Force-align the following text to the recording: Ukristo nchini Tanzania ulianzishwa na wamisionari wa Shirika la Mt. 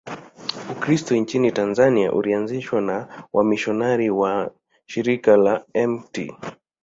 Ukristo 0.71 1.15
nchini 1.15 1.51
Tanzania 1.51 2.11
ulianzishwa 2.13 2.81
na 2.81 3.23
wamisionari 3.33 4.09
wa 4.09 4.51
Shirika 4.85 5.37
la 5.37 5.65
Mt. 5.87 6.31